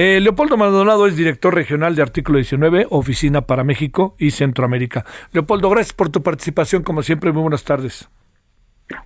Eh, 0.00 0.20
Leopoldo 0.20 0.56
Maldonado 0.56 1.08
es 1.08 1.16
director 1.16 1.52
regional 1.52 1.96
de 1.96 2.02
Artículo 2.02 2.38
19, 2.38 2.86
Oficina 2.90 3.40
para 3.40 3.64
México 3.64 4.14
y 4.16 4.30
Centroamérica. 4.30 5.04
Leopoldo, 5.32 5.68
gracias 5.70 5.92
por 5.92 6.08
tu 6.08 6.22
participación. 6.22 6.84
Como 6.84 7.02
siempre, 7.02 7.32
muy 7.32 7.42
buenas 7.42 7.64
tardes. 7.64 8.08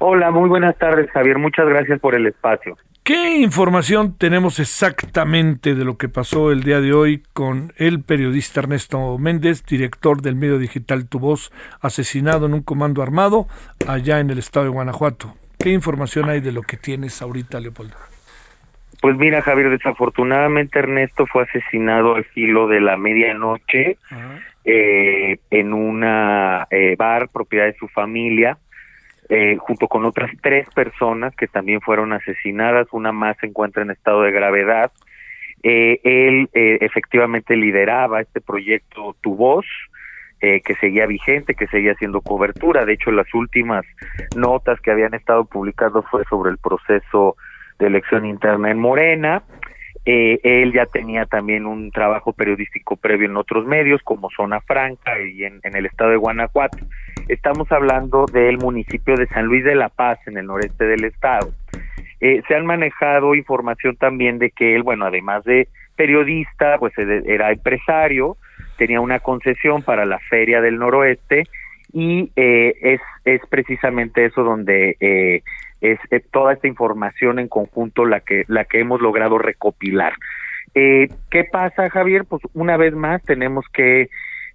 Hola, 0.01 0.31
muy 0.31 0.51
buenas 0.51 0.77
tardes, 0.77 1.11
Javier. 1.11 1.39
Muchas 1.39 1.67
gracias 1.67 1.99
por 1.99 2.15
el 2.15 2.27
espacio. 2.27 2.77
¿Qué 3.05 3.39
información 3.39 4.19
tenemos 4.19 4.59
exactamente 4.59 5.75
de 5.75 5.87
lo 5.87 5.97
que 5.97 6.11
pasó 6.11 6.53
el 6.53 6.63
día 6.63 6.83
de 6.83 6.93
hoy 6.93 7.23
con 7.33 7.73
el 7.79 8.03
periodista 8.03 8.61
Ernesto 8.61 9.17
Méndez, 9.17 9.65
director 9.65 10.21
del 10.21 10.37
medio 10.37 10.59
digital 10.59 11.09
Tu 11.09 11.19
Voz, 11.19 11.53
asesinado 11.81 12.45
en 12.45 12.53
un 12.53 12.63
comando 12.63 13.03
armado 13.03 13.47
allá 13.89 14.21
en 14.21 14.29
el 14.29 14.39
estado 14.39 14.65
de 14.65 14.73
Guanajuato? 14.73 15.37
¿Qué 15.59 15.71
información 15.71 16.29
hay 16.29 16.41
de 16.41 16.53
lo 16.53 16.61
que 16.61 16.77
tienes 16.77 17.23
ahorita, 17.23 17.61
Leopoldo? 17.61 17.97
Pues 19.03 19.17
mira, 19.17 19.43
Javier, 19.43 19.69
desafortunadamente 19.69 20.79
Ernesto 20.79 21.27
fue 21.27 21.43
asesinado 21.43 22.15
al 22.15 22.23
filo 22.23 22.69
de 22.69 22.81
la 22.81 22.97
medianoche 22.97 23.99
eh, 24.65 25.39
en 25.51 25.73
una 25.73 26.69
eh, 26.71 26.95
bar 26.97 27.29
propiedad 27.29 27.67
de 27.67 27.75
su 27.75 27.89
familia. 27.89 28.59
Eh, 29.29 29.57
junto 29.59 29.89
con 29.89 30.05
otras 30.05 30.31
tres 30.41 30.69
personas 30.71 31.35
que 31.35 31.49
también 31.49 31.81
fueron 31.81 32.13
asesinadas, 32.13 32.87
una 32.93 33.11
más 33.11 33.37
se 33.39 33.47
encuentra 33.47 33.83
en 33.83 33.91
estado 33.91 34.23
de 34.23 34.31
gravedad. 34.31 34.93
Eh, 35.65 35.99
él 36.05 36.49
eh, 36.53 36.79
efectivamente 36.81 37.57
lideraba 37.57 38.21
este 38.21 38.41
proyecto 38.41 39.17
Tu 39.21 39.35
Voz, 39.35 39.67
que 40.41 40.75
seguía 40.81 41.07
vigente, 41.07 41.55
que 41.55 41.69
seguía 41.69 41.93
haciendo 41.93 42.21
cobertura. 42.21 42.85
De 42.85 42.95
hecho, 42.95 43.13
las 43.13 43.33
últimas 43.33 43.85
notas 44.35 44.81
que 44.81 44.91
habían 44.91 45.15
estado 45.15 45.45
publicando 45.45 46.03
fue 46.03 46.25
sobre 46.25 46.51
el 46.51 46.59
proceso 46.59 47.37
de 47.83 47.89
elección 47.89 48.25
interna 48.25 48.71
en 48.71 48.79
Morena. 48.79 49.43
él 50.05 50.73
ya 50.73 50.87
tenía 50.87 51.27
también 51.27 51.67
un 51.67 51.91
trabajo 51.91 52.33
periodístico 52.33 52.97
previo 52.97 53.27
en 53.27 53.37
otros 53.37 53.67
medios, 53.67 54.01
como 54.03 54.31
Zona 54.31 54.61
Franca 54.61 55.21
y 55.21 55.45
en 55.45 55.61
el 55.63 55.87
estado 55.87 56.11
de 56.11 56.17
Guanajuato. 56.17 56.79
Estamos 57.29 57.71
hablando 57.71 58.27
del 58.27 58.59
municipio 58.59 59.17
de 59.17 59.27
San 59.29 59.47
Luis 59.47 59.65
de 59.65 59.75
la 59.75 59.89
Paz, 59.89 60.19
en 60.27 60.39
el 60.39 60.47
noreste 60.47 60.85
del 60.85 61.05
estado. 61.05 61.53
Eh, 62.21 62.43
se 62.47 62.55
han 62.55 62.67
manejado 62.67 63.35
información 63.35 63.97
también 63.97 64.39
de 64.39 64.51
que 64.51 64.77
él, 64.77 64.83
bueno, 64.83 65.07
además 65.07 65.45
de 65.45 65.69
periodista, 65.97 66.79
pues 66.79 66.93
era 66.97 67.51
empresario, 67.51 68.37
tenía 68.77 69.01
una 69.01 69.19
concesión 69.19 69.83
para 69.83 70.05
la 70.05 70.19
Feria 70.19 70.61
del 70.61 70.79
Noroeste 70.79 71.45
y 71.93 72.31
eh, 72.37 72.75
es, 72.81 73.01
es 73.25 73.41
precisamente 73.49 74.25
eso 74.25 74.45
donde 74.45 74.97
eh, 75.01 75.43
es 75.83 75.99
toda 76.31 76.55
esta 76.55 76.69
información 76.69 77.39
en 77.39 77.49
conjunto 77.49 78.07
la 78.07 78.21
que, 78.21 78.45
la 78.49 78.65
que 78.65 78.81
hemos 78.81 79.01
logrado 79.01 79.37
recopilar. 79.39 80.15
¿Qué 80.73 81.45
pasa, 81.51 81.91
Javier? 81.91 82.25
Pues 82.25 82.41
una 82.55 82.79
vez 82.79 82.95
más 82.95 83.23
tenemos 83.25 83.67
que 83.75 84.09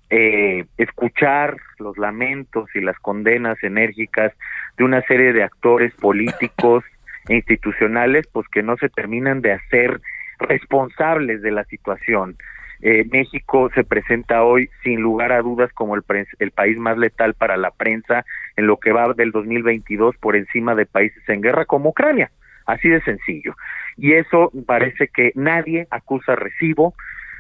eh, 0.10 0.66
escuchar 0.78 1.58
los 1.80 1.98
lamentos 1.98 2.70
y 2.74 2.80
las 2.80 2.98
condenas 3.00 3.62
enérgicas 3.62 4.32
de 4.78 4.86
una 4.86 5.02
serie 5.02 5.34
de 5.34 5.44
actores 5.44 5.94
políticos 5.96 6.86
e 7.28 7.36
institucionales, 7.36 8.26
pues 8.32 8.48
que 8.48 8.64
no 8.64 8.78
se 8.78 8.88
terminan 8.88 9.42
de 9.42 9.52
hacer 9.52 10.00
responsables 10.40 11.42
de 11.42 11.52
la 11.52 11.66
situación. 11.66 12.38
Eh, 12.82 13.06
México 13.12 13.70
se 13.76 13.84
presenta 13.84 14.44
hoy 14.44 14.70
sin 14.82 15.02
lugar 15.02 15.34
a 15.34 15.42
dudas 15.42 15.74
como 15.74 15.96
el 15.96 16.04
país 16.52 16.78
más 16.78 16.98
letal 16.98 17.34
para 17.34 17.58
la 17.58 17.72
prensa 17.72 18.24
en 18.58 18.68
lo 18.68 18.78
que 18.78 18.92
va 18.92 19.14
del 19.14 19.32
2022 19.32 20.18
por 20.18 20.36
encima 20.36 20.76
de 20.76 20.86
países 20.86 21.24
en 21.30 21.42
guerra 21.42 21.66
como 21.66 21.90
Ucrania. 21.90 22.32
Así 22.66 22.90
de 22.90 23.02
sencillo. 23.02 23.56
Y 23.96 24.14
eso 24.14 24.52
parece 24.66 25.08
que 25.08 25.32
nadie 25.36 25.88
acusa 25.90 26.36
recibo, 26.36 26.94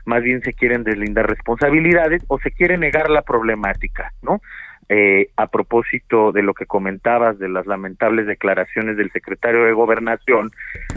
más 0.05 0.23
bien 0.23 0.41
se 0.41 0.53
quieren 0.53 0.83
deslindar 0.83 1.27
responsabilidades 1.27 2.23
o 2.27 2.39
se 2.39 2.51
quiere 2.51 2.77
negar 2.77 3.09
la 3.09 3.23
problemática, 3.23 4.13
¿no? 4.21 4.41
Eh, 4.89 5.31
a 5.35 5.47
propósito 5.47 6.31
de 6.31 6.43
lo 6.43 6.53
que 6.53 6.65
comentabas 6.65 7.37
de 7.39 7.49
las 7.49 7.67
lamentables 7.67 8.25
declaraciones 8.25 8.95
del 8.95 9.11
secretario 9.11 9.65
de 9.65 9.73
Gobernación, 9.73 10.51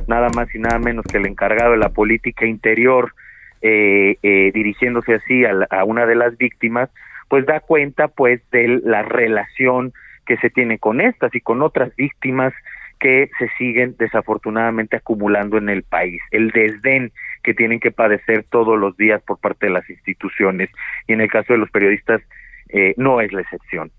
nada 0.07 0.29
más 0.37 0.55
y 0.55 0.61
nada 0.61 0.79
menos 0.79 1.05
que 1.11 1.19
el 1.19 1.27
encargado 1.27 1.73
de 1.73 1.79
la 1.79 1.89
política 1.89 2.47
interior, 2.47 3.15
eh, 3.63 4.17
eh, 4.23 4.53
dirigiéndose 4.55 5.15
así 5.15 5.45
a, 5.45 5.67
a, 5.71 5.83
una 5.83 6.07
de 6.07 6.15
las 6.15 6.39
víctimas, 6.39 6.89
pues 7.29 7.45
da 7.47 7.59
cuenta 7.59 8.07
pues 8.07 8.41
de 8.53 8.81
la 8.85 9.03
relación 9.03 9.93
que 10.31 10.37
se 10.37 10.49
tiene 10.49 10.79
con 10.79 11.01
estas 11.01 11.35
y 11.35 11.41
con 11.41 11.61
otras 11.61 11.93
víctimas 11.97 12.55
que 13.01 13.31
se 13.37 13.49
siguen 13.59 13.97
desafortunadamente 13.99 14.95
acumulando 14.95 15.59
en 15.59 15.69
el 15.69 15.83
país, 15.83 16.23
el 16.31 16.53
desdén 16.53 17.11
que 17.43 17.53
tienen 17.53 17.81
que 17.81 17.91
padecer 17.91 18.45
todos 18.49 18.79
los 18.79 18.97
días 18.97 19.21
por 19.23 19.39
parte 19.39 19.67
de 19.67 19.73
las 19.73 19.91
instituciones 19.91 20.71
y 21.09 21.15
en 21.15 21.21
el 21.21 21.29
caso 21.29 21.53
de 21.53 21.59
los 21.59 21.69
periodistas 21.73 22.23
eh, 22.69 22.95
no 22.97 23.21
es 23.21 23.33
la 23.33 23.41
excepción. 23.41 23.91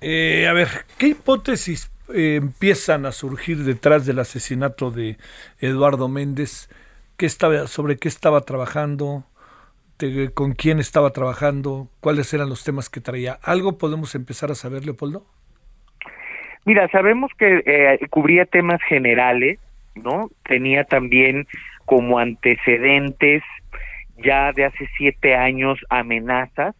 Eh, 0.00 0.48
a 0.48 0.52
ver, 0.52 0.66
¿qué 0.98 1.06
hipótesis 1.06 1.92
eh, 2.12 2.34
empiezan 2.34 3.06
a 3.06 3.12
surgir 3.12 3.58
detrás 3.58 4.06
del 4.06 4.18
asesinato 4.18 4.90
de 4.90 5.16
Eduardo 5.60 6.08
Méndez? 6.08 6.68
¿Qué 7.16 7.26
estaba, 7.26 7.68
¿Sobre 7.68 7.98
qué 7.98 8.08
estaba 8.08 8.40
trabajando? 8.40 9.29
¿Con 10.34 10.52
quién 10.52 10.78
estaba 10.78 11.10
trabajando? 11.10 11.88
¿Cuáles 12.00 12.32
eran 12.32 12.48
los 12.48 12.64
temas 12.64 12.88
que 12.88 13.00
traía? 13.00 13.38
¿Algo 13.42 13.78
podemos 13.78 14.14
empezar 14.14 14.50
a 14.50 14.54
saber, 14.54 14.84
Leopoldo? 14.84 15.26
Mira, 16.64 16.88
sabemos 16.88 17.30
que 17.38 17.62
eh, 17.64 17.98
cubría 18.10 18.44
temas 18.44 18.80
generales, 18.82 19.58
¿no? 19.94 20.30
Tenía 20.44 20.84
también 20.84 21.46
como 21.84 22.18
antecedentes 22.18 23.42
ya 24.18 24.52
de 24.52 24.66
hace 24.66 24.88
siete 24.96 25.34
años 25.34 25.78
amenazas 25.88 26.74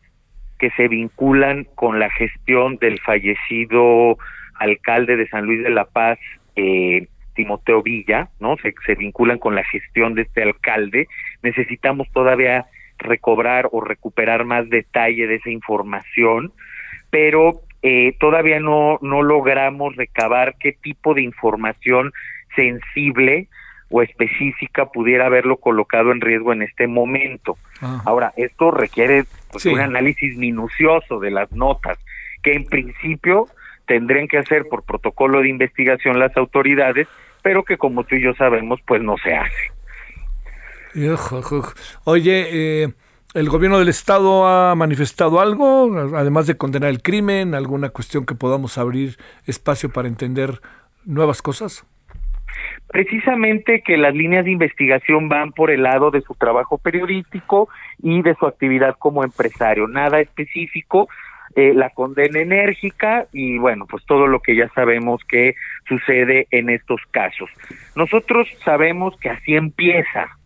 que 0.58 0.70
se 0.72 0.88
vinculan 0.88 1.64
con 1.74 1.98
la 1.98 2.10
gestión 2.10 2.76
del 2.76 3.00
fallecido 3.00 4.18
alcalde 4.58 5.16
de 5.16 5.26
San 5.28 5.46
Luis 5.46 5.62
de 5.62 5.70
la 5.70 5.86
Paz, 5.86 6.18
eh, 6.56 7.08
Timoteo 7.34 7.82
Villa, 7.82 8.28
¿no? 8.40 8.56
Se 8.84 8.94
vinculan 8.94 9.38
con 9.38 9.54
la 9.54 9.64
gestión 9.64 10.14
de 10.14 10.22
este 10.22 10.42
alcalde. 10.42 11.08
Necesitamos 11.42 12.10
todavía 12.12 12.66
recobrar 13.00 13.68
o 13.72 13.80
recuperar 13.80 14.44
más 14.44 14.68
detalle 14.68 15.26
de 15.26 15.36
esa 15.36 15.50
información, 15.50 16.52
pero 17.10 17.62
eh, 17.82 18.14
todavía 18.18 18.60
no, 18.60 18.98
no 19.02 19.22
logramos 19.22 19.96
recabar 19.96 20.56
qué 20.58 20.72
tipo 20.72 21.14
de 21.14 21.22
información 21.22 22.12
sensible 22.54 23.48
o 23.90 24.02
específica 24.02 24.86
pudiera 24.86 25.26
haberlo 25.26 25.56
colocado 25.56 26.12
en 26.12 26.20
riesgo 26.20 26.52
en 26.52 26.62
este 26.62 26.86
momento. 26.86 27.58
Ah. 27.80 28.02
Ahora, 28.06 28.32
esto 28.36 28.70
requiere 28.70 29.24
pues, 29.50 29.66
un 29.66 29.80
análisis 29.80 30.36
minucioso 30.36 31.18
de 31.18 31.30
las 31.30 31.50
notas, 31.52 31.98
que 32.42 32.52
en 32.52 32.64
principio 32.64 33.48
tendrían 33.86 34.28
que 34.28 34.38
hacer 34.38 34.68
por 34.68 34.84
protocolo 34.84 35.40
de 35.40 35.48
investigación 35.48 36.20
las 36.20 36.36
autoridades, 36.36 37.08
pero 37.42 37.64
que 37.64 37.78
como 37.78 38.04
tú 38.04 38.14
y 38.14 38.22
yo 38.22 38.32
sabemos, 38.34 38.80
pues 38.86 39.02
no 39.02 39.16
se 39.18 39.34
hace. 39.34 39.72
Oye, 42.04 42.82
eh, 42.82 42.88
¿El 43.32 43.48
gobierno 43.48 43.78
del 43.78 43.88
Estado 43.88 44.44
ha 44.44 44.74
manifestado 44.74 45.40
algo, 45.40 45.96
además 46.16 46.48
de 46.48 46.56
condenar 46.56 46.90
el 46.90 47.00
crimen, 47.00 47.54
alguna 47.54 47.90
cuestión 47.90 48.26
que 48.26 48.34
podamos 48.34 48.76
abrir 48.76 49.18
espacio 49.46 49.88
para 49.88 50.08
entender 50.08 50.60
nuevas 51.04 51.40
cosas? 51.40 51.86
Precisamente 52.88 53.82
que 53.82 53.96
las 53.96 54.16
líneas 54.16 54.44
de 54.44 54.50
investigación 54.50 55.28
van 55.28 55.52
por 55.52 55.70
el 55.70 55.84
lado 55.84 56.10
de 56.10 56.22
su 56.22 56.34
trabajo 56.34 56.78
periodístico 56.78 57.68
y 58.02 58.20
de 58.22 58.34
su 58.34 58.46
actividad 58.46 58.96
como 58.98 59.22
empresario, 59.22 59.86
nada 59.86 60.18
específico, 60.18 61.08
eh, 61.54 61.72
la 61.72 61.90
condena 61.90 62.40
enérgica 62.40 63.28
y 63.32 63.58
bueno, 63.58 63.86
pues 63.86 64.04
todo 64.06 64.26
lo 64.26 64.40
que 64.40 64.56
ya 64.56 64.68
sabemos 64.70 65.22
que 65.28 65.54
sucede 65.88 66.48
en 66.50 66.68
estos 66.68 67.00
casos. 67.12 67.48
Nosotros 67.94 68.48
sabemos 68.64 69.16
que 69.20 69.30
así 69.30 69.54
empieza, 69.54 70.36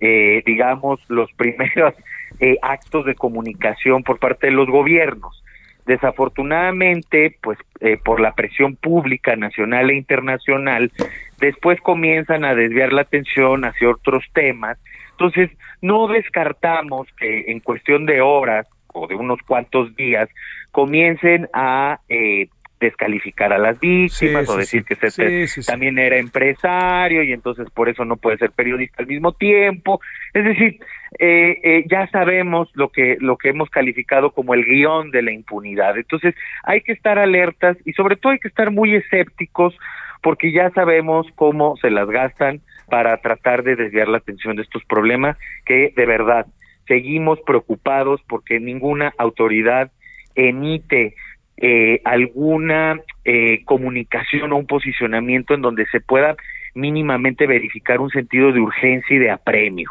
eh, 0.00 0.42
digamos, 0.46 1.00
los 1.08 1.32
primeros 1.32 1.94
eh, 2.40 2.56
actos 2.62 3.04
de 3.06 3.14
comunicación 3.14 4.02
por 4.02 4.18
parte 4.18 4.48
de 4.48 4.52
los 4.52 4.68
gobiernos. 4.68 5.42
Desafortunadamente, 5.86 7.38
pues 7.40 7.58
eh, 7.80 7.96
por 7.96 8.20
la 8.20 8.34
presión 8.34 8.76
pública 8.76 9.36
nacional 9.36 9.88
e 9.88 9.96
internacional, 9.96 10.92
después 11.40 11.80
comienzan 11.80 12.44
a 12.44 12.54
desviar 12.54 12.92
la 12.92 13.02
atención 13.02 13.64
hacia 13.64 13.88
otros 13.88 14.22
temas. 14.34 14.76
Entonces, 15.12 15.50
no 15.80 16.06
descartamos 16.08 17.08
que 17.18 17.50
en 17.50 17.60
cuestión 17.60 18.04
de 18.04 18.20
horas 18.20 18.66
o 18.92 19.06
de 19.06 19.14
unos 19.14 19.40
cuantos 19.46 19.96
días 19.96 20.28
comiencen 20.72 21.48
a 21.54 22.00
eh, 22.10 22.48
descalificar 22.80 23.52
a 23.52 23.58
las 23.58 23.78
víctimas 23.80 24.48
o 24.48 24.56
decir 24.56 24.84
que 24.84 24.94
este 24.94 25.46
también 25.66 25.98
era 25.98 26.16
empresario 26.16 27.22
y 27.22 27.32
entonces 27.32 27.68
por 27.70 27.88
eso 27.88 28.04
no 28.04 28.16
puede 28.16 28.38
ser 28.38 28.50
periodista 28.52 29.02
al 29.02 29.08
mismo 29.08 29.32
tiempo. 29.32 30.00
Es 30.32 30.44
decir, 30.44 30.78
eh, 31.18 31.60
eh, 31.62 31.84
ya 31.90 32.06
sabemos 32.08 32.70
lo 32.74 32.90
que 32.90 33.16
lo 33.20 33.36
que 33.36 33.48
hemos 33.48 33.70
calificado 33.70 34.30
como 34.30 34.54
el 34.54 34.64
guion 34.64 35.10
de 35.10 35.22
la 35.22 35.32
impunidad. 35.32 35.96
Entonces 35.96 36.34
hay 36.64 36.82
que 36.82 36.92
estar 36.92 37.18
alertas 37.18 37.76
y 37.84 37.92
sobre 37.92 38.16
todo 38.16 38.32
hay 38.32 38.38
que 38.38 38.48
estar 38.48 38.70
muy 38.70 38.94
escépticos 38.94 39.76
porque 40.22 40.52
ya 40.52 40.70
sabemos 40.70 41.26
cómo 41.34 41.76
se 41.76 41.90
las 41.90 42.08
gastan 42.08 42.60
para 42.88 43.16
tratar 43.18 43.62
de 43.62 43.76
desviar 43.76 44.08
la 44.08 44.18
atención 44.18 44.56
de 44.56 44.62
estos 44.62 44.84
problemas 44.84 45.36
que 45.64 45.92
de 45.94 46.06
verdad 46.06 46.46
seguimos 46.86 47.38
preocupados 47.40 48.20
porque 48.26 48.58
ninguna 48.58 49.12
autoridad 49.18 49.90
emite 50.34 51.14
eh, 51.60 52.00
alguna 52.04 53.00
eh, 53.24 53.64
comunicación 53.64 54.52
o 54.52 54.56
un 54.56 54.66
posicionamiento 54.66 55.54
en 55.54 55.62
donde 55.62 55.86
se 55.86 56.00
pueda 56.00 56.36
mínimamente 56.74 57.46
verificar 57.46 58.00
un 58.00 58.10
sentido 58.10 58.52
de 58.52 58.60
urgencia 58.60 59.16
y 59.16 59.18
de 59.18 59.30
apremio. 59.30 59.90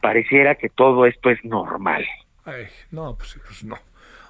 Pareciera 0.00 0.54
que 0.54 0.68
todo 0.68 1.06
esto 1.06 1.30
es 1.30 1.44
normal. 1.44 2.04
no, 2.90 3.16
pues, 3.16 3.38
pues, 3.46 3.64
no. 3.64 3.76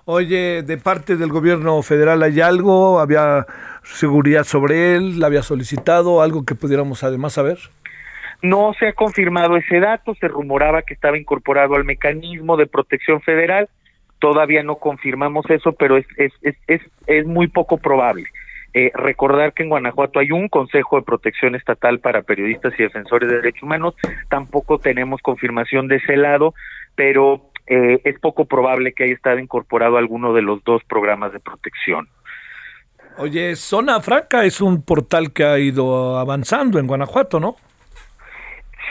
Oye, 0.06 0.62
de 0.62 0.76
parte 0.76 1.16
del 1.16 1.30
gobierno 1.30 1.80
federal 1.82 2.22
hay 2.22 2.40
algo, 2.40 3.00
había 3.00 3.46
seguridad 3.84 4.44
sobre 4.44 4.96
él, 4.96 5.18
la 5.18 5.28
había 5.28 5.42
solicitado, 5.42 6.20
algo 6.20 6.44
que 6.44 6.54
pudiéramos 6.54 7.02
además 7.04 7.32
saber. 7.34 7.58
No 8.42 8.74
se 8.78 8.88
ha 8.88 8.92
confirmado 8.92 9.56
ese 9.56 9.80
dato, 9.80 10.14
se 10.16 10.28
rumoraba 10.28 10.82
que 10.82 10.92
estaba 10.92 11.16
incorporado 11.16 11.76
al 11.76 11.84
mecanismo 11.84 12.58
de 12.58 12.66
protección 12.66 13.22
federal, 13.22 13.70
todavía 14.24 14.62
no 14.62 14.76
confirmamos 14.76 15.44
eso, 15.50 15.72
pero 15.72 15.98
es, 15.98 16.06
es, 16.16 16.32
es, 16.66 16.80
es, 17.06 17.26
muy 17.26 17.46
poco 17.46 17.76
probable. 17.76 18.24
Eh, 18.72 18.90
recordar 18.94 19.52
que 19.52 19.64
en 19.64 19.68
Guanajuato 19.68 20.18
hay 20.18 20.32
un 20.32 20.48
Consejo 20.48 20.96
de 20.96 21.02
Protección 21.02 21.54
Estatal 21.54 21.98
para 21.98 22.22
Periodistas 22.22 22.72
y 22.78 22.84
Defensores 22.84 23.28
de 23.28 23.36
Derechos 23.36 23.64
Humanos, 23.64 23.94
tampoco 24.30 24.78
tenemos 24.78 25.20
confirmación 25.20 25.88
de 25.88 25.96
ese 25.96 26.16
lado, 26.16 26.54
pero 26.94 27.50
eh, 27.66 28.00
es 28.04 28.18
poco 28.18 28.46
probable 28.46 28.94
que 28.94 29.04
haya 29.04 29.12
estado 29.12 29.38
incorporado 29.40 29.96
a 29.96 29.98
alguno 29.98 30.32
de 30.32 30.40
los 30.40 30.64
dos 30.64 30.82
programas 30.84 31.34
de 31.34 31.40
protección. 31.40 32.08
Oye, 33.18 33.56
Zona 33.56 34.00
Franca 34.00 34.46
es 34.46 34.62
un 34.62 34.82
portal 34.82 35.34
que 35.34 35.44
ha 35.44 35.58
ido 35.58 36.18
avanzando 36.18 36.78
en 36.78 36.86
Guanajuato, 36.86 37.40
¿no? 37.40 37.56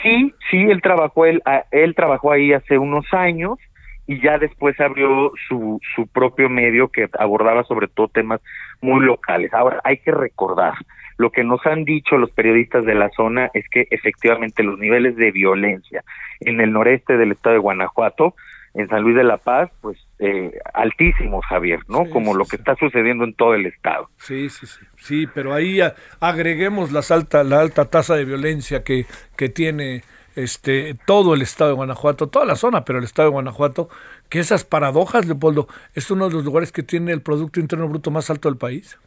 Sí, 0.00 0.32
sí, 0.48 0.58
él 0.58 0.80
trabajó, 0.80 1.26
él, 1.26 1.42
él 1.72 1.96
trabajó 1.96 2.30
ahí 2.30 2.52
hace 2.52 2.78
unos 2.78 3.12
años, 3.12 3.58
y 4.06 4.20
ya 4.20 4.38
después 4.38 4.78
abrió 4.80 5.32
su, 5.48 5.80
su 5.94 6.06
propio 6.06 6.48
medio 6.48 6.88
que 6.88 7.08
abordaba 7.18 7.64
sobre 7.64 7.88
todo 7.88 8.08
temas 8.08 8.40
muy 8.80 9.04
locales. 9.04 9.52
Ahora, 9.54 9.80
hay 9.84 9.98
que 9.98 10.10
recordar, 10.10 10.74
lo 11.16 11.30
que 11.30 11.44
nos 11.44 11.64
han 11.66 11.84
dicho 11.84 12.18
los 12.18 12.30
periodistas 12.30 12.84
de 12.84 12.94
la 12.94 13.08
zona 13.10 13.50
es 13.54 13.68
que 13.70 13.86
efectivamente 13.90 14.62
los 14.62 14.78
niveles 14.78 15.16
de 15.16 15.30
violencia 15.30 16.04
en 16.40 16.60
el 16.60 16.72
noreste 16.72 17.16
del 17.16 17.32
estado 17.32 17.54
de 17.54 17.60
Guanajuato, 17.60 18.34
en 18.74 18.88
San 18.88 19.02
Luis 19.02 19.14
de 19.14 19.22
la 19.22 19.36
Paz, 19.36 19.70
pues 19.80 19.96
eh, 20.18 20.50
altísimos, 20.74 21.44
Javier, 21.46 21.78
¿no? 21.86 22.10
Como 22.10 22.34
lo 22.34 22.44
que 22.44 22.56
está 22.56 22.74
sucediendo 22.74 23.22
en 23.22 23.32
todo 23.34 23.54
el 23.54 23.66
estado. 23.66 24.10
Sí, 24.18 24.50
sí, 24.50 24.66
sí. 24.66 24.84
Sí, 24.96 25.26
pero 25.32 25.54
ahí 25.54 25.78
agreguemos 26.18 26.90
las 26.90 27.12
alta, 27.12 27.44
la 27.44 27.60
alta 27.60 27.84
tasa 27.84 28.16
de 28.16 28.24
violencia 28.24 28.82
que, 28.82 29.06
que 29.36 29.48
tiene 29.48 30.02
este, 30.36 30.94
todo 31.06 31.34
el 31.34 31.42
estado 31.42 31.70
de 31.70 31.76
Guanajuato, 31.76 32.28
toda 32.28 32.44
la 32.44 32.56
zona, 32.56 32.84
pero 32.84 32.98
el 32.98 33.04
estado 33.04 33.28
de 33.28 33.32
Guanajuato, 33.32 33.88
que 34.28 34.40
esas 34.40 34.64
paradojas, 34.64 35.26
Leopoldo, 35.26 35.68
es 35.94 36.10
uno 36.10 36.28
de 36.28 36.34
los 36.34 36.44
lugares 36.44 36.72
que 36.72 36.82
tiene 36.82 37.12
el 37.12 37.22
Producto 37.22 37.60
Interno 37.60 37.88
Bruto 37.88 38.10
más 38.10 38.30
alto 38.30 38.48
del 38.48 38.58
país. 38.58 38.98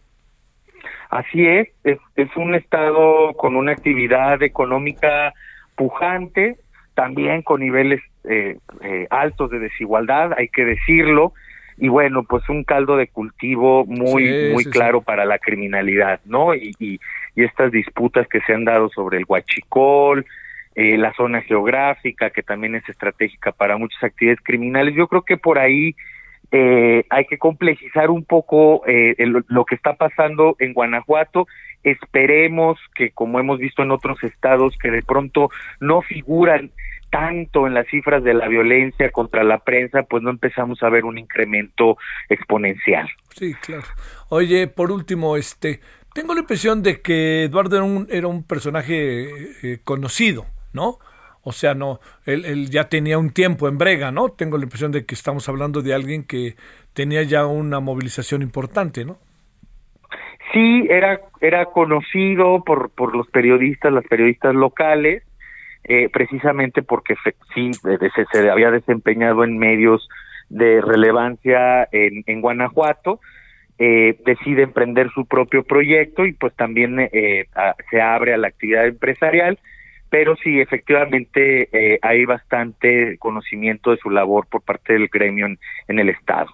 Así 1.09 1.45
es, 1.45 1.69
es, 1.83 1.99
es 2.15 2.29
un 2.35 2.55
estado 2.55 3.33
con 3.33 3.55
una 3.55 3.71
actividad 3.71 4.41
económica 4.43 5.33
pujante, 5.75 6.57
también 6.95 7.43
con 7.43 7.61
niveles 7.61 8.01
eh, 8.25 8.57
eh, 8.81 9.07
altos 9.09 9.51
de 9.51 9.59
desigualdad, 9.59 10.33
hay 10.37 10.49
que 10.49 10.65
decirlo, 10.65 11.33
y 11.77 11.89
bueno, 11.89 12.23
pues 12.23 12.47
un 12.49 12.63
caldo 12.63 12.97
de 12.97 13.07
cultivo 13.07 13.85
muy, 13.85 14.51
muy 14.51 14.65
claro 14.65 15.01
para 15.01 15.25
la 15.25 15.37
criminalidad, 15.37 16.19
¿no? 16.25 16.55
Y, 16.55 16.73
y, 16.79 16.99
y, 17.35 17.43
estas 17.43 17.71
disputas 17.71 18.27
que 18.27 18.41
se 18.41 18.53
han 18.53 18.65
dado 18.65 18.89
sobre 18.89 19.19
el 19.19 19.25
huachicol, 19.27 20.25
eh, 20.79 20.95
la 20.95 21.11
zona 21.15 21.41
geográfica, 21.41 22.29
que 22.29 22.43
también 22.43 22.75
es 22.75 22.87
estratégica 22.87 23.51
para 23.51 23.77
muchas 23.77 24.03
actividades 24.03 24.43
criminales. 24.43 24.93
Yo 24.93 25.07
creo 25.07 25.23
que 25.23 25.35
por 25.35 25.57
ahí 25.57 25.95
eh, 26.51 27.03
hay 27.09 27.25
que 27.25 27.39
complejizar 27.39 28.11
un 28.11 28.23
poco 28.23 28.83
eh, 28.85 29.15
lo 29.47 29.65
que 29.65 29.73
está 29.73 29.95
pasando 29.95 30.55
en 30.59 30.73
Guanajuato. 30.73 31.47
Esperemos 31.83 32.77
que, 32.93 33.09
como 33.09 33.39
hemos 33.39 33.57
visto 33.57 33.81
en 33.81 33.89
otros 33.89 34.23
estados, 34.23 34.77
que 34.77 34.91
de 34.91 35.01
pronto 35.01 35.49
no 35.79 36.03
figuran 36.03 36.69
tanto 37.09 37.65
en 37.65 37.73
las 37.73 37.87
cifras 37.87 38.23
de 38.23 38.35
la 38.35 38.47
violencia 38.47 39.09
contra 39.09 39.43
la 39.43 39.57
prensa, 39.57 40.03
pues 40.03 40.21
no 40.21 40.29
empezamos 40.29 40.83
a 40.83 40.89
ver 40.89 41.05
un 41.05 41.17
incremento 41.17 41.97
exponencial. 42.29 43.09
Sí, 43.35 43.55
claro. 43.55 43.85
Oye, 44.29 44.67
por 44.67 44.91
último, 44.91 45.37
este, 45.37 45.79
tengo 46.13 46.35
la 46.35 46.41
impresión 46.41 46.83
de 46.83 47.01
que 47.01 47.45
Eduardo 47.45 47.77
era 47.77 47.85
un, 47.85 48.07
era 48.11 48.27
un 48.27 48.43
personaje 48.43 49.79
conocido 49.83 50.45
¿no? 50.73 50.99
O 51.49 51.53
sea, 51.53 51.73
no, 51.73 52.01
él, 52.25 52.69
ya 52.69 52.89
tenía 52.89 53.17
un 53.17 53.29
tiempo 53.29 53.69
en 53.69 53.77
brega, 53.77 54.11
¿no? 54.11 54.27
Tengo 54.29 54.57
la 54.57 54.65
impresión 54.65 54.91
de 54.91 55.05
que 55.05 55.15
estamos 55.15 55.47
hablando 55.47 55.81
de 55.81 55.93
alguien 55.93 56.25
que 56.25 56.55
tenía 56.93 57.23
ya 57.23 57.45
una 57.45 57.79
movilización 57.79 58.41
importante, 58.41 59.05
¿no? 59.05 59.17
Sí, 60.51 60.87
era, 60.89 61.21
era 61.39 61.65
conocido 61.67 62.63
por, 62.65 62.89
por 62.89 63.15
los 63.15 63.27
periodistas, 63.27 63.93
las 63.93 64.05
periodistas 64.05 64.55
locales, 64.55 65.23
eh, 65.85 66.09
precisamente 66.11 66.83
porque 66.83 67.15
sí 67.55 67.71
se, 67.73 67.97
se, 68.31 68.49
había 68.49 68.69
desempeñado 68.69 69.45
en 69.45 69.57
medios 69.57 70.05
de 70.49 70.81
relevancia 70.81 71.87
en, 71.93 72.23
en 72.25 72.41
Guanajuato, 72.41 73.21
eh, 73.79 74.19
decide 74.25 74.63
emprender 74.63 75.11
su 75.11 75.25
propio 75.27 75.63
proyecto 75.63 76.25
y 76.25 76.33
pues 76.33 76.53
también 76.55 76.99
eh, 76.99 77.45
se 77.89 78.01
abre 78.01 78.33
a 78.33 78.37
la 78.37 78.49
actividad 78.49 78.85
empresarial 78.85 79.59
pero 80.09 80.35
sí, 80.37 80.59
efectivamente 80.59 81.69
eh, 81.71 81.99
hay 82.01 82.25
bastante 82.25 83.17
conocimiento 83.17 83.91
de 83.91 83.97
su 83.97 84.09
labor 84.09 84.47
por 84.47 84.61
parte 84.61 84.93
del 84.93 85.07
gremio 85.07 85.47
en, 85.47 85.99
el 85.99 86.09
Estado. 86.09 86.47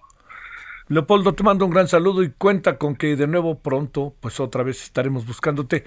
Leopoldo, 0.88 1.34
te 1.34 1.44
mando 1.44 1.66
un 1.66 1.72
gran 1.72 1.88
saludo 1.88 2.24
y 2.24 2.32
cuenta 2.32 2.78
con 2.78 2.96
que 2.96 3.16
de 3.16 3.28
nuevo 3.28 3.60
pronto, 3.60 4.14
pues 4.20 4.40
otra 4.40 4.64
vez 4.64 4.84
estaremos 4.84 5.26
buscándote. 5.26 5.84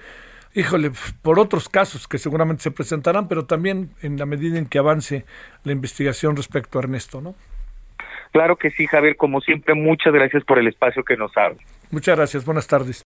Híjole, 0.53 0.91
por 1.21 1.39
otros 1.39 1.69
casos 1.69 2.07
que 2.07 2.17
seguramente 2.17 2.63
se 2.63 2.71
presentarán, 2.71 3.27
pero 3.27 3.45
también 3.45 3.91
en 4.01 4.17
la 4.17 4.25
medida 4.25 4.57
en 4.57 4.65
que 4.65 4.79
avance 4.79 5.25
la 5.63 5.71
investigación 5.71 6.35
respecto 6.35 6.79
a 6.79 6.83
Ernesto, 6.83 7.21
¿no? 7.21 7.35
Claro 8.31 8.55
que 8.55 8.71
sí, 8.71 8.87
Javier. 8.87 9.15
Como 9.15 9.41
siempre, 9.41 9.73
muchas 9.75 10.13
gracias 10.13 10.43
por 10.43 10.59
el 10.59 10.67
espacio 10.67 11.03
que 11.03 11.15
nos 11.15 11.35
abre. 11.37 11.57
Muchas 11.91 12.17
gracias. 12.17 12.45
Buenas 12.45 12.67
tardes. 12.67 13.06